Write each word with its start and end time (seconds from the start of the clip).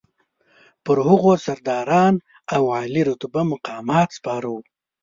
پر 0.83 0.97
هغو 1.07 1.31
سرداران 1.45 2.13
او 2.53 2.63
عالي 2.75 3.01
رتبه 3.09 3.41
مقامات 3.53 4.09
سپاره 4.17 4.49
وو. 4.53 4.59